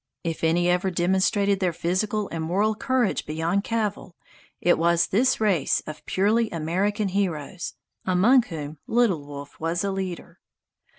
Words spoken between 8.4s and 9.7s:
whom Little Wolf